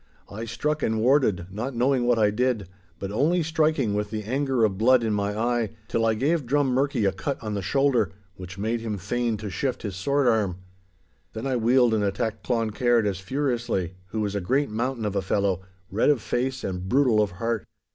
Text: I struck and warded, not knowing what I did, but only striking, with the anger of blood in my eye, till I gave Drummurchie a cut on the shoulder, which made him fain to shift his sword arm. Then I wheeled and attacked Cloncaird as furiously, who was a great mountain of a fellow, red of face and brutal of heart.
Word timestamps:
I 0.31 0.45
struck 0.45 0.81
and 0.81 0.99
warded, 0.99 1.45
not 1.51 1.75
knowing 1.75 2.07
what 2.07 2.17
I 2.17 2.31
did, 2.31 2.67
but 2.97 3.11
only 3.11 3.43
striking, 3.43 3.93
with 3.93 4.09
the 4.09 4.23
anger 4.23 4.65
of 4.65 4.79
blood 4.79 5.03
in 5.03 5.13
my 5.13 5.37
eye, 5.37 5.75
till 5.87 6.07
I 6.07 6.15
gave 6.15 6.47
Drummurchie 6.47 7.05
a 7.07 7.11
cut 7.11 7.37
on 7.43 7.53
the 7.53 7.61
shoulder, 7.61 8.09
which 8.35 8.57
made 8.57 8.81
him 8.81 8.97
fain 8.97 9.37
to 9.37 9.51
shift 9.51 9.83
his 9.83 9.95
sword 9.95 10.27
arm. 10.27 10.57
Then 11.33 11.45
I 11.45 11.55
wheeled 11.55 11.93
and 11.93 12.03
attacked 12.03 12.43
Cloncaird 12.43 13.05
as 13.05 13.19
furiously, 13.19 13.93
who 14.07 14.21
was 14.21 14.33
a 14.33 14.41
great 14.41 14.71
mountain 14.71 15.05
of 15.05 15.15
a 15.15 15.21
fellow, 15.21 15.61
red 15.91 16.09
of 16.09 16.19
face 16.19 16.63
and 16.63 16.89
brutal 16.89 17.21
of 17.21 17.33
heart. 17.33 17.63